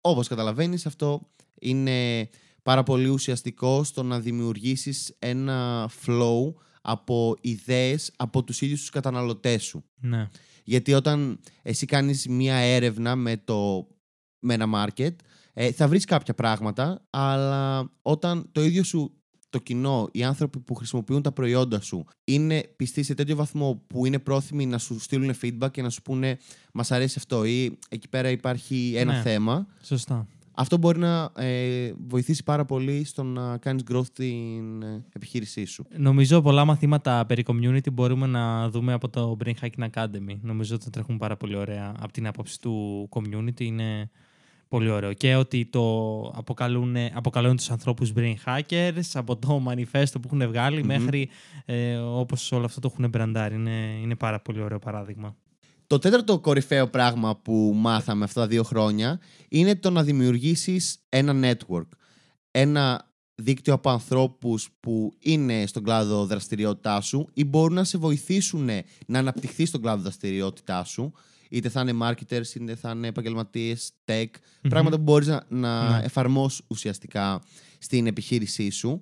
όπως 0.00 0.28
καταλαβαίνεις 0.28 0.86
αυτό 0.86 1.28
είναι 1.60 2.28
πάρα 2.68 2.82
πολύ 2.82 3.08
ουσιαστικό 3.08 3.84
στο 3.84 4.02
να 4.02 4.20
δημιουργήσεις 4.20 5.14
ένα 5.18 5.90
flow 6.06 6.54
από 6.80 7.36
ιδέες 7.40 8.12
από 8.16 8.44
τους 8.44 8.60
ίδιους 8.60 8.80
τους 8.80 8.90
καταναλωτές 8.90 9.64
σου. 9.64 9.84
Ναι. 10.00 10.28
Γιατί 10.64 10.92
όταν 10.92 11.40
εσύ 11.62 11.86
κάνεις 11.86 12.26
μία 12.28 12.54
έρευνα 12.54 13.16
με, 13.16 13.36
το, 13.36 13.88
με 14.38 14.54
ένα 14.54 14.66
market, 14.74 15.14
ε, 15.52 15.72
θα 15.72 15.88
βρεις 15.88 16.04
κάποια 16.04 16.34
πράγματα, 16.34 17.06
αλλά 17.10 17.90
όταν 18.02 18.48
το 18.52 18.62
ίδιο 18.64 18.82
σου 18.82 19.12
το 19.50 19.58
κοινό, 19.58 20.08
οι 20.12 20.24
άνθρωποι 20.24 20.58
που 20.58 20.74
χρησιμοποιούν 20.74 21.22
τα 21.22 21.32
προϊόντα 21.32 21.80
σου, 21.80 22.04
είναι 22.24 22.62
πιστοί 22.76 23.02
σε 23.02 23.14
τέτοιο 23.14 23.36
βαθμό 23.36 23.84
που 23.86 24.06
είναι 24.06 24.18
πρόθυμοι 24.18 24.66
να 24.66 24.78
σου 24.78 25.00
στείλουν 25.00 25.34
feedback 25.42 25.70
και 25.70 25.82
να 25.82 25.90
σου 25.90 26.02
πούνε 26.02 26.38
«Μας 26.72 26.90
αρέσει 26.90 27.14
αυτό» 27.18 27.44
ή 27.44 27.78
«Εκεί 27.88 28.08
πέρα 28.08 28.30
υπάρχει 28.30 28.92
ένα 28.96 29.12
Ναι. 29.12 29.20
θέμα», 29.22 29.66
Σωστά. 29.82 30.26
Αυτό 30.60 30.78
μπορεί 30.78 30.98
να 30.98 31.30
ε, 31.36 31.92
βοηθήσει 32.08 32.42
πάρα 32.44 32.64
πολύ 32.64 33.04
στο 33.04 33.22
να 33.22 33.56
κάνεις 33.56 33.82
growth 33.90 34.04
στην 34.04 34.82
ε, 34.82 35.04
επιχείρησή 35.12 35.64
σου. 35.64 35.86
Νομίζω 35.96 36.42
πολλά 36.42 36.64
μαθήματα 36.64 37.26
περί 37.26 37.44
community 37.46 37.92
μπορούμε 37.92 38.26
να 38.26 38.68
δούμε 38.68 38.92
από 38.92 39.08
το 39.08 39.36
Brain 39.44 39.52
Hacking 39.60 39.88
Academy. 39.92 40.36
Νομίζω 40.40 40.74
ότι 40.74 40.84
θα 40.84 40.90
τρέχουν 40.90 41.18
πάρα 41.18 41.36
πολύ 41.36 41.56
ωραία 41.56 41.94
από 42.00 42.12
την 42.12 42.26
άποψη 42.26 42.60
του 42.60 43.08
community. 43.12 43.60
Είναι 43.60 44.10
πολύ 44.68 44.90
ωραίο. 44.90 45.12
Και 45.12 45.34
ότι 45.34 45.66
το 45.66 46.20
αποκαλούν, 46.36 46.96
αποκαλούν 47.12 47.56
τους 47.56 47.70
ανθρώπους 47.70 48.12
brain 48.16 48.34
hackers 48.44 49.10
από 49.14 49.36
το 49.36 49.62
manifesto 49.68 50.12
που 50.12 50.22
έχουν 50.24 50.48
βγάλει 50.48 50.78
Μμμ. 50.78 50.86
μέχρι 50.86 51.28
ε, 51.64 51.96
όπως 51.96 52.52
όλο 52.52 52.64
αυτό 52.64 52.80
το 52.80 52.90
έχουν 52.92 53.08
μπραντάρει. 53.08 53.54
Είναι, 53.54 53.98
είναι 54.02 54.14
πάρα 54.14 54.40
πολύ 54.40 54.60
ωραίο 54.60 54.78
παράδειγμα. 54.78 55.36
Το 55.88 55.98
τέταρτο 55.98 56.38
κορυφαίο 56.38 56.88
πράγμα 56.88 57.36
που 57.36 57.72
μάθαμε 57.76 58.24
αυτά 58.24 58.40
τα 58.40 58.46
δύο 58.46 58.62
χρόνια 58.62 59.20
είναι 59.48 59.76
το 59.76 59.90
να 59.90 60.02
δημιουργήσεις 60.02 60.98
ένα 61.08 61.34
network. 61.42 61.88
Ένα 62.50 63.10
δίκτυο 63.34 63.74
από 63.74 63.90
ανθρώπους 63.90 64.68
που 64.80 65.12
είναι 65.18 65.66
στον 65.66 65.82
κλάδο 65.82 66.26
δραστηριότητά 66.26 67.00
σου 67.00 67.28
ή 67.34 67.44
μπορούν 67.44 67.74
να 67.74 67.84
σε 67.84 67.98
βοηθήσουν 67.98 68.68
να 69.06 69.18
αναπτυχθεί 69.18 69.66
στον 69.66 69.80
κλάδο 69.80 70.02
δραστηριότητά 70.02 70.84
σου. 70.84 71.12
Είτε 71.50 71.68
θα 71.68 71.80
είναι 71.80 71.98
marketers, 72.02 72.54
είτε 72.54 72.74
θα 72.74 72.90
είναι 72.90 73.06
επαγγελματίες, 73.06 73.90
tech, 74.04 74.26
πράγματα 74.68 74.96
που 74.96 75.02
μπορείς 75.02 75.26
να, 75.26 75.44
να 75.48 75.98
Ναι. 75.98 76.04
εφαρμόσεις 76.04 76.60
ουσιαστικά 76.66 77.42
στην 77.78 78.06
επιχείρησή 78.06 78.70
σου. 78.70 79.00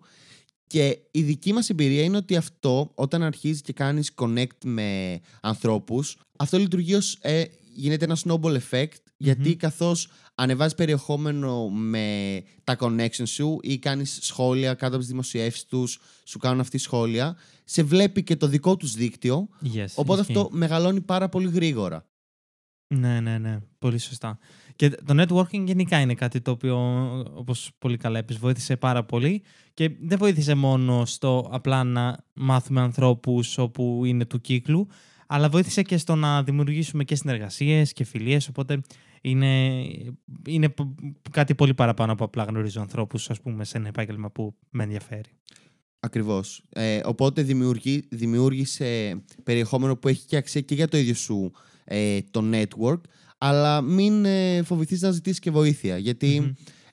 Και 0.66 0.98
η 1.10 1.22
δική 1.22 1.52
μας 1.52 1.70
εμπειρία 1.70 2.02
είναι 2.02 2.16
ότι 2.16 2.36
αυτό 2.36 2.90
όταν 2.94 3.22
αρχίζει 3.22 3.60
και 3.60 3.72
κάνεις 3.72 4.12
connect 4.16 4.64
με 4.64 5.20
ανθρώπους, 5.40 6.16
αυτό 6.38 6.58
λειτουργεί 6.58 6.94
ως, 6.94 7.18
ε, 7.20 7.44
γίνεται 7.74 8.04
ένα 8.04 8.16
snowball 8.24 8.58
effect, 8.70 8.92
γιατί 9.16 9.48
Μμμ. 9.48 9.56
καθώς 9.56 10.08
ανεβάζεις 10.34 10.74
περιεχόμενο 10.74 11.68
με 11.68 12.42
τα 12.64 12.76
connections 12.80 13.28
σου 13.28 13.58
ή 13.62 13.78
κάνεις 13.78 14.18
σχόλια 14.22 14.74
κάτω 14.74 14.86
από 14.86 14.98
τις 14.98 15.06
δημοσιεύσεις 15.08 15.64
τους, 15.64 15.98
σου 16.24 16.38
κάνουν 16.38 16.60
αυτή 16.60 16.78
σχόλια, 16.78 17.36
σε 17.64 17.82
βλέπει 17.82 18.22
και 18.22 18.36
το 18.36 18.46
δικό 18.46 18.76
τους 18.76 18.92
δίκτυο, 18.94 19.48
Yes, 19.74 19.84
οπότε 19.94 20.20
ισχύει. 20.20 20.32
αυτό 20.32 20.48
μεγαλώνει 20.52 21.00
πάρα 21.00 21.28
πολύ 21.28 21.48
γρήγορα. 21.50 22.06
Ναι, 22.94 23.20
ναι, 23.20 23.38
ναι. 23.38 23.58
Πολύ 23.78 23.98
σωστά. 23.98 24.38
Και 24.76 24.90
το 24.90 25.22
networking 25.22 25.64
γενικά 25.64 26.00
είναι 26.00 26.14
κάτι 26.14 26.40
το 26.40 26.50
οποίο, 26.50 26.78
όπως 27.34 27.70
πολύ 27.78 27.96
καλά 27.96 28.18
είπες, 28.18 28.36
βοήθησε 28.36 28.76
πάρα 28.76 29.04
πολύ 29.04 29.42
και 29.74 29.90
δεν 30.00 30.18
βοήθησε 30.18 30.54
μόνο 30.54 31.04
στο 31.04 31.48
απλά 31.52 31.84
να 31.84 32.24
μάθουμε 32.34 32.80
ανθρώπους 32.80 33.58
όπου 33.58 34.02
είναι 34.04 34.24
του 34.24 34.40
κύκλου, 34.40 34.86
αλλά 35.26 35.48
βοήθησε 35.48 35.82
και 35.82 35.96
στο 35.96 36.14
να 36.14 36.42
δημιουργήσουμε 36.42 37.04
και 37.04 37.14
συνεργασίες 37.14 37.92
και 37.92 38.04
φιλίες, 38.04 38.48
οπότε 38.48 38.80
είναι, 39.20 39.82
είναι 40.46 40.68
π- 40.68 41.30
κάτι 41.30 41.54
πολύ 41.54 41.74
παραπάνω 41.74 42.12
από 42.12 42.24
απλά 42.24 42.44
γνωρίζω 42.44 42.80
ανθρώπους, 42.80 43.30
ας 43.30 43.40
πούμε, 43.40 43.64
σε 43.64 43.78
ένα 43.78 43.88
επάγγελμα 43.88 44.30
που 44.30 44.54
με 44.70 44.82
ενδιαφέρει. 44.82 45.30
Ακριβώς. 46.00 46.62
Ε, 46.68 47.00
οπότε 47.04 47.42
δημιουργεί, 47.42 48.04
δημιούργησε 48.10 49.22
περιεχόμενο 49.42 49.96
που 49.96 50.08
έχει 50.08 50.26
και 50.26 50.36
αξία 50.36 50.60
και 50.60 50.74
για 50.74 50.88
το 50.88 50.96
ίδιο 50.96 51.14
σου 51.14 51.52
ε, 51.84 52.18
το 52.30 52.44
network, 52.52 53.00
αλλά 53.38 53.80
μην 53.80 54.24
ε, 54.24 54.62
φοβηθείς 54.62 55.00
να 55.00 55.10
ζητήσεις 55.10 55.38
και 55.38 55.50
βοήθεια. 55.50 55.98
Γιατί 55.98 56.40
Μμμ. 56.40 56.52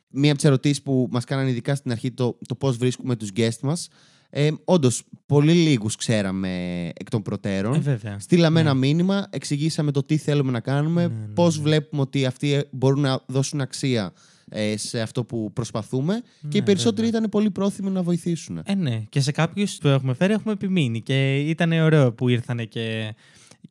μία 0.10 0.30
από 0.30 0.40
τις 0.40 0.46
ερωτήσεις 0.50 0.82
που 0.82 1.08
μας 1.12 1.24
κάνανε 1.26 1.50
ειδικά 1.50 1.76
στην 1.76 1.92
αρχή 1.92 2.12
το, 2.12 2.38
το 2.48 2.56
πώς 2.56 2.78
βρίσκουμε 2.78 3.16
τους 3.16 3.30
guests 3.36 3.60
μας, 3.62 3.88
Ε, 4.36 4.50
Όντως, 4.66 5.04
πολύ 5.26 5.54
λίγους 5.54 5.96
ξέραμε 5.96 6.86
εκ 6.88 7.10
των 7.10 7.22
προτέρων. 7.22 7.74
Ε, 7.74 7.80
βέβαια. 7.80 8.20
Στείλαμε 8.20 8.62
Ναι. 8.62 8.70
ένα 8.70 8.78
μήνυμα, 8.78 9.28
εξηγήσαμε 9.30 9.92
το 9.92 10.04
τι 10.04 10.18
θέλουμε 10.18 10.52
να 10.52 10.60
κάνουμε, 10.60 11.02
Ναι, 11.08 11.14
ναι, 11.14 11.34
πώς 11.34 11.58
ναι. 11.58 11.64
βλέπουμε 11.64 12.02
ότι 12.02 12.26
αυτοί 12.26 12.54
ε, 12.54 12.62
μπορούν 12.72 13.00
να 13.02 13.20
δώσουν 13.28 13.62
αξία 13.62 14.14
ε, 14.50 14.78
σε 14.78 15.02
αυτό 15.02 15.24
που 15.24 15.52
προσπαθούμε 15.54 16.22
και 16.50 16.58
οι 16.58 16.60
Ναι, 16.60 16.66
περισσότεροι 16.66 17.04
βέβαια. 17.06 17.20
ήταν 17.20 17.30
πολύ 17.30 17.52
πρόθυμοι 17.52 17.90
να 17.90 18.04
βοηθήσουν. 18.04 18.62
Ε, 18.66 18.76
ναι. 18.76 19.04
Και 19.10 19.20
σε 19.20 19.32
κάποιους 19.32 19.78
που 19.78 19.88
έχουμε 19.88 20.14
φέρει 20.14 20.34
έχουμε 20.34 20.54
επιμείνει. 20.54 21.02
Και 21.02 21.36
ήταν 21.40 21.72
ωραίο 21.72 22.14
που 22.14 22.30
ήρθανε 22.30 22.66
και, 22.66 23.14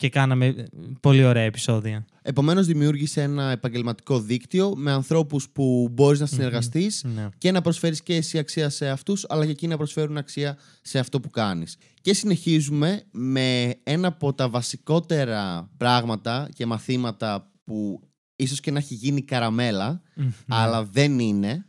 και 0.02 0.09
κάναμε 0.09 0.47
ε, 0.47 0.64
πολύ 1.00 1.25
ωραία 1.25 1.42
επεισόδια. 1.42 2.04
Επομένως 2.23 2.66
δημιούργησε 2.66 3.23
ένα 3.23 3.50
επαγγελματικό 3.50 4.21
δίκτυο 4.21 4.75
με 4.76 4.90
ανθρώπους 4.92 5.49
που 5.50 5.88
μπορείς 5.92 6.21
να 6.21 6.26
συνεργαστείς 6.26 7.04
Ναι. 7.14 7.28
και 7.38 7.50
να 7.52 7.61
προσφέρεις 7.61 8.02
και 8.02 8.14
εσύ 8.14 8.38
αξία 8.38 8.68
σε 8.68 8.88
αυτούς 8.88 9.26
αλλά 9.28 9.44
και 9.44 9.50
εκείνοι 9.50 9.71
να 9.73 9.76
προσφέρουν 9.78 10.16
αξία 10.16 10.59
σε 10.82 10.99
αυτό 10.99 11.21
που 11.21 11.30
κάνεις. 11.30 11.76
Και 12.00 12.14
συνεχίζουμε 12.14 13.02
με 13.11 13.75
ένα 13.82 14.09
από 14.09 14.35
τα 14.35 14.49
βασικότερα 14.49 15.71
πράγματα 15.76 16.49
και 16.54 16.66
μαθήματα 16.66 17.50
που 17.64 18.00
ίσως 18.37 18.61
και 18.61 18.71
να 18.71 18.78
έχει 18.78 18.94
γίνει 18.94 19.23
καραμέλα 19.23 20.02
Μμμ. 20.16 20.30
αλλά 20.49 20.85
δεν 20.85 21.18
είναι, 21.18 21.66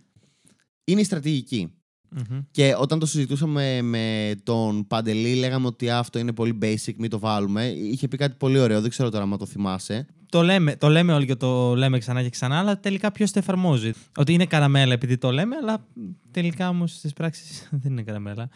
είναι 0.84 1.02
η 1.02 1.04
στρατηγική. 1.04 1.74
Μμμ. 2.14 2.40
Και 2.52 2.76
όταν 2.78 3.00
το 3.00 3.06
συζητούσαμε 3.06 3.82
με 3.82 4.36
τον 4.44 4.88
Παντελή, 4.88 5.36
λέγαμε 5.36 5.68
ότι 5.68 5.90
«Α, 5.90 5.98
αυτό 6.00 6.20
είναι 6.20 6.34
πολύ 6.34 6.58
basic, 6.62 6.94
μην 6.98 7.10
το 7.10 7.20
βάλουμε. 7.20 7.66
Είχε 7.66 8.08
πει 8.08 8.18
κάτι 8.18 8.36
πολύ 8.38 8.60
ωραίο, 8.60 8.82
δεν 8.82 8.90
ξέρω 8.90 9.10
τώρα 9.10 9.24
αν 9.24 9.38
το 9.38 9.46
θυμάσαι. 9.46 10.08
Το 10.30 10.42
λέμε, 10.42 10.76
το 10.76 10.90
λέμε 10.90 11.14
όλοι 11.14 11.26
και 11.26 11.36
το 11.36 11.76
λέμε 11.76 11.98
ξανά 11.98 12.22
και 12.22 12.30
ξανά, 12.30 12.60
αλλά 12.60 12.80
τελικά 12.80 13.12
ποιος 13.12 13.32
το 13.32 13.40
εφαρμόζει. 13.40 13.92
Ότι 14.18 14.34
είναι 14.34 14.46
καραμέλα 14.46 14.94
επειδή 14.94 15.18
το 15.18 15.32
λέμε, 15.32 15.56
αλλά 15.56 15.88
τελικά 16.32 16.70
όμως 16.70 16.92
στις 16.92 17.14
πράξεις 17.14 17.68
δεν 17.82 17.92
είναι 17.92 18.04
καραμέλα. 18.04 18.50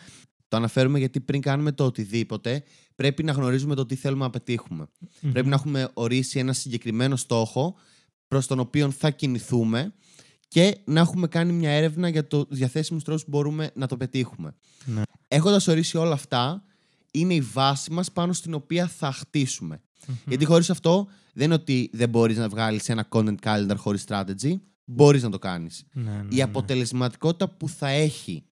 Το 0.47 0.57
αναφέρουμε 0.57 0.99
γιατί 0.99 1.19
πριν 1.19 1.41
κάνουμε 1.41 1.71
το 1.71 1.85
οτιδήποτε, 1.85 2.63
πρέπει 2.95 3.23
να 3.23 3.31
γνωρίζουμε 3.31 3.75
το 3.75 3.85
τι 3.85 3.95
θέλουμε 3.95 4.23
να 4.23 4.29
πετύχουμε. 4.29 4.87
Πρέπει 5.31 5.47
να 5.47 5.55
έχουμε 5.55 5.89
ορίσει 5.93 6.39
ένα 6.39 6.53
συγκεκριμένο 6.53 7.15
στόχο 7.15 7.75
προς 8.27 8.47
τον 8.47 8.59
οποίο 8.59 8.91
θα 8.91 9.09
κινηθούμε 9.09 9.93
και 10.47 10.77
να 10.85 10.99
έχουμε 10.99 11.27
κάνει 11.27 11.53
μια 11.53 11.69
έρευνα 11.69 12.09
για 12.09 12.27
το 12.27 12.45
διαθέσιμους 12.49 13.03
τρόπους 13.03 13.23
που 13.23 13.29
μπορούμε 13.29 13.71
να 13.75 13.87
το 13.87 13.97
πετύχουμε. 13.97 14.55
Ναι. 14.85 15.01
Έχοντας 15.27 15.67
ορίσει 15.67 15.97
όλα 15.97 16.13
αυτά, 16.13 16.63
είναι 17.11 17.33
η 17.33 17.41
βάση 17.41 17.91
μας 17.91 18.11
πάνω 18.11 18.33
στην 18.33 18.53
οποία 18.53 18.87
θα 18.87 19.11
χτίσουμε. 19.11 19.81
Γιατί 20.27 20.45
χωρίς 20.45 20.69
αυτό 20.69 21.07
δεν 21.33 21.45
είναι 21.45 21.53
ότι 21.53 21.89
δεν 21.93 22.09
μπορείς 22.09 22.37
να 22.37 22.49
βγάλεις 22.49 22.89
ένα 22.89 23.07
content 23.09 23.35
calendar 23.43 23.75
χωρίς 23.77 24.05
strategy. 24.07 24.53
Μπορείς 24.85 25.23
να 25.23 25.29
το 25.29 25.39
κάνεις. 25.39 25.83
Ναι, 25.93 26.11
ναι, 26.11 26.27
Η 26.29 26.35
ναι. 26.35 26.41
αποτελεσματικότητα 26.41 27.49
που 27.49 27.69
θα 27.69 27.87
έχει 27.87 28.43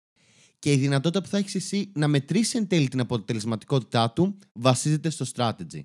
και 0.60 0.72
η 0.72 0.78
δυνατότητα 0.78 1.22
που 1.22 1.30
θα 1.30 1.38
έχεις 1.38 1.56
εσύ 1.56 1.92
να 1.96 2.08
μετρήσεις 2.08 2.54
εν 2.54 2.68
τέλει 2.68 2.88
την 2.88 3.00
αποτελεσματικότητά 3.00 4.12
του 4.12 4.38
βασίζεται 4.54 5.10
στο 5.10 5.26
strategy. 5.36 5.82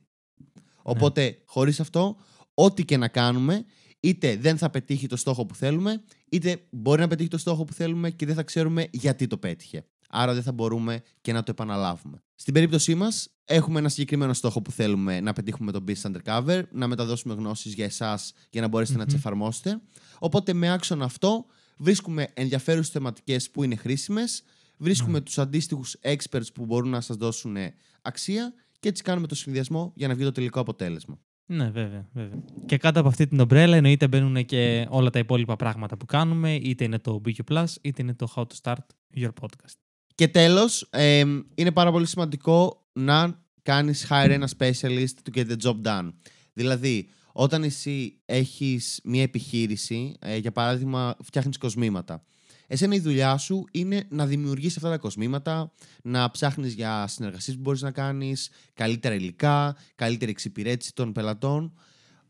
Οπότε, 0.83 1.39
χωρίς 1.45 1.81
αυτό, 1.81 2.17
ό,τι 2.55 2.85
και 2.85 2.97
να 2.97 3.09
κάνουμε, 3.09 3.65
είτε 4.01 4.37
δεν 4.37 4.59
θα 4.59 4.71
πετύχει 4.71 5.07
το 5.07 5.17
στόχο 5.17 5.47
που 5.47 5.55
θέλουμε, 5.55 6.03
είτε 6.29 6.63
μπορεί 6.71 7.01
να 7.01 7.09
πετύχει 7.09 7.29
το 7.29 7.39
στόχο 7.39 7.65
που 7.65 7.73
θέλουμε 7.73 8.11
και 8.11 8.27
δεν 8.27 8.35
θα 8.35 8.43
ξέρουμε 8.43 8.89
γιατί 8.91 9.27
το 9.27 9.39
πέτυχε. 9.39 9.85
Άρα 10.09 10.35
δεν 10.35 10.43
θα 10.43 10.53
μπορούμε 10.53 11.03
και 11.21 11.33
να 11.33 11.43
το 11.43 11.51
επαναλάβουμε. 11.51 12.23
Στην 12.35 12.55
περίπτωσή 12.55 12.95
μας, 12.95 13.29
έχουμε 13.45 13.79
ένα 13.79 13.89
συγκεκριμένο 13.89 14.33
στόχο 14.33 14.63
που 14.63 14.71
θέλουμε 14.71 15.21
να 15.21 15.33
πετύχουμε 15.33 15.73
με 15.73 15.79
το 15.79 15.85
Business 15.89 16.11
Undercover, 16.11 16.63
να 16.71 16.87
μεταδώσουμε 16.87 17.35
γνώσεις 17.35 17.75
για 17.75 17.85
εσάς 17.85 18.33
για 18.51 18.61
να 18.61 18.69
μπορέσετε 18.69 18.99
να 18.99 19.05
τις 19.05 19.15
Μμμ. 19.15 19.21
εφαρμόσετε. 19.21 19.81
Οπότε 20.19 20.53
με 20.53 20.73
άξονα 20.73 21.05
αυτό 21.05 21.47
βρίσκουμε 21.77 22.29
ενδιαφέρουσες 22.35 22.93
θεματικές 22.93 23.51
που 23.51 23.63
είναι 23.63 23.77
χρήσιμες, 23.77 24.43
βρίσκουμε 24.77 25.21
τους 25.21 25.39
αντίστοιχους 25.39 25.97
experts 26.03 26.53
που 26.55 26.65
μπορούν 26.65 26.91
να 26.91 27.01
σας 27.01 27.17
δώσουν 27.17 27.57
αξία 28.03 28.55
και 28.81 28.89
έτσι 28.89 29.03
κάνουμε 29.03 29.27
το 29.27 29.35
συνδυασμό 29.35 29.93
για 29.95 30.09
να 30.09 30.15
βγει 30.15 30.25
το 30.25 30.33
τελικό 30.33 30.61
αποτέλεσμα. 30.61 31.19
Ναι, 31.53 31.71
βέβαια, 31.71 32.09
βέβαια. 32.13 32.43
Και 32.67 32.77
κάτω 32.77 33.01
από 33.01 33.09
αυτή 33.09 33.27
την 33.27 33.41
ομπρέλα 33.41 33.77
εννοείται 33.77 34.09
μπαίνουν 34.09 34.45
και 34.45 34.87
όλα 34.89 35.11
τα 35.11 35.19
υπόλοιπα 35.19 35.57
πράγματα 35.57 35.97
που 35.97 36.07
κάνουμε, 36.07 36.55
είτε 36.55 36.85
είναι 36.85 36.99
το 36.99 37.21
BQ 37.25 37.53
Plus, 37.53 37.65
είτε 37.81 38.03
είναι 38.03 38.15
το 38.15 38.33
How 38.37 38.43
to 38.43 38.55
Start 38.63 38.87
Your 39.17 39.31
Podcast. 39.41 39.75
Και 40.15 40.29
τέλος, 40.29 40.89
εμ, 40.91 41.41
είναι 41.55 41.73
πάρα 41.73 41.91
πολύ 41.91 42.07
σημαντικό 42.07 42.87
να 42.93 43.43
κάνεις 43.63 44.07
hire 44.11 44.31
ένα 44.31 44.49
specialist 44.59 45.15
to 45.25 45.37
get 45.37 45.47
the 45.47 45.57
job 45.63 45.83
done. 45.83 46.09
Δηλαδή, 46.53 47.09
όταν 47.33 47.63
εσύ 47.63 48.21
έχεις 48.25 49.01
μια 49.05 49.23
επιχείρηση, 49.23 50.15
ε, 50.21 50.37
για 50.37 50.53
παράδειγμα 50.53 51.17
φτιάχνεις 51.23 51.59
κοσμήματα, 51.59 52.25
εσένα 52.73 52.95
η 52.95 53.01
δουλειά 53.01 53.37
σου 53.37 53.65
είναι 53.71 54.07
να 54.09 54.27
δημιουργείς 54.27 54.77
αυτά 54.77 54.89
τα 54.89 54.99
κοσμήματα, 54.99 55.73
να 56.03 56.31
ψάχνεις 56.31 56.75
για 56.75 57.07
συνεργασίες 57.07 57.57
που 57.57 57.63
μπορείς 57.63 57.83
να 57.83 57.91
κάνεις, 57.91 58.51
καλύτερα 58.75 59.15
υλικά, 59.15 59.77
καλύτερη 59.95 60.31
εξυπηρέτηση 60.31 60.95
των 60.95 61.13
πελατών. 61.13 61.73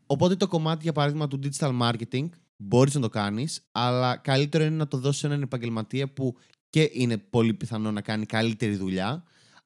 Οπότε 0.05 0.35
το 0.35 0.47
κομμάτι, 0.47 0.79
για 0.83 0.93
παράδειγμα, 0.93 1.27
του 1.27 1.39
digital 1.43 1.79
marketing 1.81 2.29
μπορείς 2.57 2.95
να 2.95 3.01
το 3.01 3.09
κάνεις, 3.09 3.67
αλλά 3.71 4.17
καλύτερο 4.17 4.63
είναι 4.63 4.75
να 4.75 4.87
το 4.87 4.97
δώσεις 4.97 5.19
σε 5.19 5.27
έναν 5.27 5.41
επαγγελματία 5.41 6.13
που 6.13 6.35
και 6.69 6.89
είναι 6.93 7.17
πολύ 7.17 7.53
πιθανό 7.53 7.91
να 7.91 8.01
κάνει 8.01 8.25
καλύτερη 8.25 8.75
δουλειά, 8.75 9.23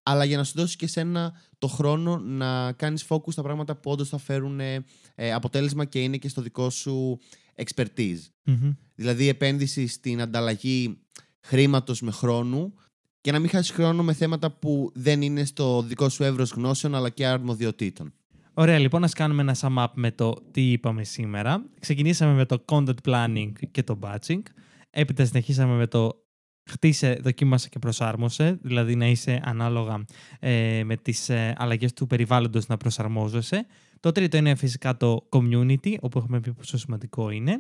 αλλά 0.07 0.23
για 0.23 0.37
να 0.37 0.43
σου 0.43 0.53
δώσει 0.55 0.75
και 0.75 0.87
σένα 0.87 1.33
το 1.57 1.67
χρόνο 1.67 2.17
να 2.17 2.71
κάνεις 2.71 3.05
focus 3.09 3.31
στα 3.31 3.41
πράγματα 3.41 3.75
που 3.75 3.91
όντως 3.91 4.09
θα 4.09 4.17
φέρουν 4.17 4.59
ε, 4.59 4.85
ε, 5.15 5.33
αποτέλεσμα 5.33 5.85
και 5.85 6.01
είναι 6.01 6.17
και 6.17 6.29
στο 6.29 6.41
δικό 6.41 6.69
σου 6.69 7.19
expertise. 7.55 8.19
Μμμ. 8.43 8.71
Δηλαδή 8.95 9.27
επένδυση 9.27 9.87
στην 9.87 10.21
ανταλλαγή 10.21 10.97
χρήματος 11.41 12.01
με 12.01 12.11
χρόνου 12.11 12.73
και 13.21 13.31
να 13.31 13.39
μην 13.39 13.49
χάσεις 13.49 13.71
χρόνο 13.71 14.03
με 14.03 14.13
θέματα 14.13 14.51
που 14.51 14.91
δεν 14.93 15.21
είναι 15.21 15.45
στο 15.45 15.81
δικό 15.81 16.09
σου 16.09 16.23
εύρος 16.23 16.51
γνώσεων 16.51 16.95
αλλά 16.95 17.09
και 17.09 17.25
αρμοδιοτήτων. 17.25 18.13
Ωραία, 18.53 18.79
λοιπόν, 18.79 19.01
να 19.01 19.09
κάνουμε 19.09 19.41
ένα 19.41 19.55
sum 19.59 19.77
up 19.77 19.91
με 19.93 20.11
το 20.11 20.33
τι 20.51 20.71
είπαμε 20.71 21.03
σήμερα. 21.03 21.65
Ξεκινήσαμε 21.79 22.33
με 22.33 22.45
το 22.45 22.63
content 22.65 22.95
planning 23.05 23.51
και 23.71 23.83
το 23.83 23.99
batching. 24.01 24.41
Έπειτα 24.89 25.25
συνεχίσαμε 25.25 25.75
με 25.75 25.87
το 25.87 26.24
χτίσε, 26.69 27.19
δοκίμασε 27.21 27.69
και 27.69 27.79
προσάρμοσε, 27.79 28.59
δηλαδή 28.61 28.95
να 28.95 29.07
είσαι 29.07 29.41
ανάλογα 29.43 30.05
ε, 30.39 30.81
με 30.85 30.97
τις 30.97 31.29
ε, 31.29 31.53
αλλαγές 31.57 31.93
του 31.93 32.07
περιβάλλοντος 32.07 32.67
να 32.67 32.77
προσαρμόζεσαι. 32.77 33.65
Το 33.99 34.11
τρίτο 34.11 34.37
είναι 34.37 34.55
φυσικά 34.55 34.97
το 34.97 35.27
community, 35.29 35.95
όπου 35.99 36.17
έχουμε 36.17 36.39
πει 36.39 36.53
πόσο 36.53 36.77
σημαντικό 36.77 37.29
είναι. 37.29 37.59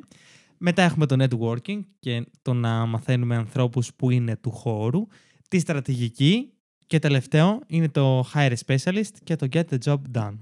Μετά 0.57 0.81
έχουμε 0.81 1.05
το 1.05 1.15
networking 1.19 1.79
και 1.99 2.25
το 2.41 2.53
να 2.53 2.85
μαθαίνουμε 2.85 3.35
ανθρώπους 3.35 3.93
που 3.93 4.09
είναι 4.09 4.35
του 4.35 4.51
χώρου. 4.51 5.07
Τη 5.47 5.59
στρατηγική 5.59 6.49
και 6.87 6.99
τελευταίο 6.99 7.59
είναι 7.67 7.89
το 7.89 8.19
hire 8.33 8.53
a 8.53 8.75
specialist 8.75 9.11
και 9.23 9.35
το 9.35 9.47
get 9.51 9.63
the 9.69 9.77
job 9.83 9.97
done. 10.13 10.37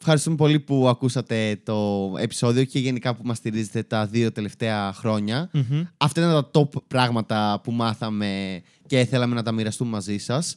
Ευχαριστούμε 0.00 0.36
πολύ 0.36 0.60
που 0.60 0.88
ακούσατε 0.88 1.60
το 1.64 2.12
επεισόδιο 2.18 2.64
και 2.64 2.78
γενικά 2.78 3.14
που 3.14 3.22
μας 3.24 3.36
στηρίζετε 3.36 3.82
τα 3.82 4.06
δύο 4.06 4.32
τελευταία 4.32 4.92
χρόνια. 4.92 5.50
Μμμ. 5.52 5.82
Αυτά 5.96 6.20
είναι 6.22 6.30
τα 6.32 6.50
top 6.54 6.68
πράγματα 6.86 7.60
που 7.62 7.72
μάθαμε 7.72 8.62
και 8.86 9.04
θέλαμε 9.04 9.34
να 9.34 9.42
τα 9.42 9.52
μοιραστούμε 9.52 9.90
μαζί 9.90 10.18
σας. 10.18 10.56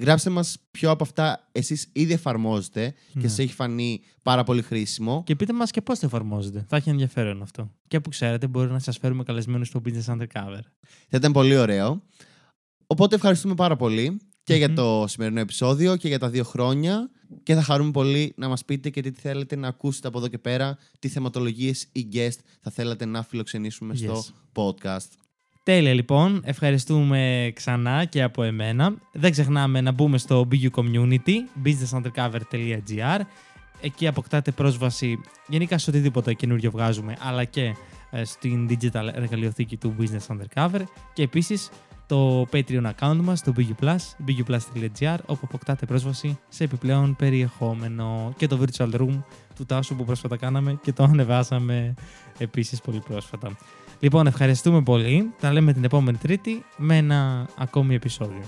Γράψτε 0.00 0.30
μας 0.30 0.56
ποιο 0.70 0.90
από 0.90 1.04
αυτά 1.04 1.48
εσείς 1.52 1.88
ήδη 1.92 2.12
εφαρμόζετε 2.12 2.94
Ναι. 3.12 3.20
και 3.22 3.28
σας 3.28 3.38
έχει 3.38 3.52
φανεί 3.52 4.00
πάρα 4.22 4.44
πολύ 4.44 4.62
χρήσιμο. 4.62 5.22
Και 5.26 5.36
πείτε 5.36 5.52
μας 5.52 5.70
και 5.70 5.80
πώς 5.82 5.98
το 5.98 6.06
εφαρμόζετε. 6.06 6.64
Θα 6.68 6.76
έχει 6.76 6.90
ενδιαφέρον 6.90 7.42
αυτό. 7.42 7.70
Και 7.88 8.00
που 8.00 8.08
ξέρετε 8.10 8.46
μπορεί 8.46 8.70
να 8.70 8.78
σας 8.78 8.98
φέρουμε 8.98 9.22
καλεσμένους 9.22 9.68
στο 9.68 9.82
Business 9.84 10.12
Undercover. 10.14 10.60
Θα 11.08 11.16
ήταν 11.16 11.32
πολύ 11.32 11.56
ωραίο. 11.56 12.02
Οπότε 12.86 13.14
ευχαριστούμε 13.14 13.54
πάρα 13.54 13.76
πολύ 13.76 14.20
και 14.42 14.54
για 14.54 14.68
Μμμ. 14.68 14.74
το 14.74 15.04
σημερινό 15.08 15.40
επεισόδιο 15.40 15.96
και 15.96 16.08
για 16.08 16.18
τα 16.18 16.28
δύο 16.30 16.44
χρόνια 16.44 17.10
και 17.42 17.54
θα 17.54 17.62
χαρούμε 17.62 17.90
πολύ 17.90 18.32
να 18.36 18.48
μας 18.48 18.64
πείτε 18.64 18.90
και 18.90 19.00
τι 19.00 19.10
θέλετε 19.10 19.56
να 19.56 19.68
ακούσετε 19.68 20.08
από 20.08 20.18
εδώ 20.18 20.28
και 20.28 20.38
πέρα, 20.38 20.78
τι 20.98 21.08
θεματολογίες 21.08 21.88
ή 21.92 22.08
guest 22.12 22.38
θα 22.60 22.70
θέλατε 22.70 23.04
να 23.04 23.22
φιλοξενήσουμε 23.22 23.94
στο 23.94 24.24
podcast. 24.54 25.08
Τέλεια 25.62 25.94
λοιπόν. 25.94 26.40
Ευχαριστούμε 26.44 27.50
ξανά 27.54 28.04
και 28.04 28.22
από 28.22 28.42
εμένα. 28.42 28.94
Δεν 29.12 29.30
ξεχνάμε 29.30 29.80
να 29.80 29.92
μπούμε 29.92 30.18
στο 30.18 30.48
BU 30.50 30.68
Community, 30.70 31.34
businessundercover.gr. 31.64 33.20
Εκεί 33.80 34.06
αποκτάτε 34.06 34.50
πρόσβαση 34.50 35.20
γενικά 35.48 35.78
σε 35.78 35.90
οτιδήποτε 35.90 36.34
καινούριο 36.34 36.70
βγάζουμε, 36.70 37.16
αλλά 37.20 37.44
και 37.44 37.74
ε, 38.10 38.24
στην 38.24 38.68
digital 38.70 39.08
εργαλειοθήκη 39.14 39.76
του 39.76 39.96
Business 39.98 40.36
Undercover. 40.36 40.82
Και 41.12 41.22
επίσης 41.22 41.70
το 42.06 42.46
Patreon 42.52 42.90
account 42.98 43.18
μας, 43.22 43.42
το 43.42 43.52
BU 43.56 43.84
Plus, 43.84 43.96
buplus.gr, 44.26 45.16
όπου 45.26 45.40
αποκτάτε 45.42 45.86
πρόσβαση 45.86 46.38
σε 46.48 46.64
επιπλέον 46.64 47.16
περιεχόμενο 47.16 48.32
και 48.36 48.46
το 48.46 48.58
Virtual 48.60 48.94
Room 48.94 49.22
του 49.54 49.66
Τάσου 49.66 49.96
που 49.96 50.04
πρόσφατα 50.04 50.36
κάναμε 50.36 50.78
και 50.82 50.92
το 50.92 51.02
ανεβάσαμε 51.02 51.94
επίσης 52.38 52.80
πολύ 52.80 53.00
πρόσφατα. 53.08 53.56
Λοιπόν, 54.00 54.26
ευχαριστούμε 54.26 54.82
πολύ. 54.82 55.32
Τα 55.40 55.52
λέμε 55.52 55.72
την 55.72 55.84
επόμενη 55.84 56.16
Τρίτη 56.16 56.64
με 56.76 56.96
ένα 56.96 57.48
ακόμη 57.58 57.94
επεισόδιο. 57.94 58.42